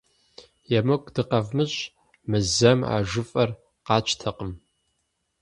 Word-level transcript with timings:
ЕмыкӀу 0.77 1.11
дыкъэвмыщӀ, 1.13 1.81
мы 2.29 2.39
зэм 2.55 2.79
а 2.93 2.95
жыфӀэр 3.09 3.49
къатщтэкъым. 3.85 4.51